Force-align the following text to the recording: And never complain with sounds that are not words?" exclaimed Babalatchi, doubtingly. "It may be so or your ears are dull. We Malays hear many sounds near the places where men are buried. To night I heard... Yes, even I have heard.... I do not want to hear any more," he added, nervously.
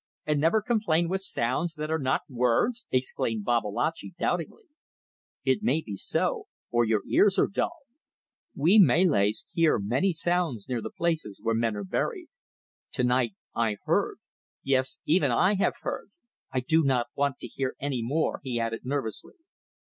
And 0.25 0.41
never 0.41 0.63
complain 0.63 1.09
with 1.09 1.21
sounds 1.21 1.75
that 1.75 1.91
are 1.91 1.99
not 1.99 2.21
words?" 2.27 2.87
exclaimed 2.89 3.45
Babalatchi, 3.45 4.15
doubtingly. 4.17 4.63
"It 5.45 5.61
may 5.61 5.81
be 5.81 5.95
so 5.95 6.47
or 6.71 6.85
your 6.85 7.03
ears 7.05 7.37
are 7.37 7.45
dull. 7.45 7.81
We 8.55 8.79
Malays 8.79 9.45
hear 9.53 9.77
many 9.77 10.11
sounds 10.11 10.67
near 10.67 10.81
the 10.81 10.89
places 10.89 11.39
where 11.39 11.53
men 11.53 11.75
are 11.75 11.83
buried. 11.83 12.29
To 12.93 13.03
night 13.03 13.35
I 13.53 13.77
heard... 13.85 14.17
Yes, 14.63 14.97
even 15.05 15.29
I 15.29 15.53
have 15.57 15.75
heard.... 15.81 16.09
I 16.51 16.61
do 16.61 16.81
not 16.83 17.09
want 17.13 17.37
to 17.37 17.47
hear 17.47 17.75
any 17.79 18.01
more," 18.01 18.39
he 18.43 18.59
added, 18.59 18.83
nervously. 18.83 19.35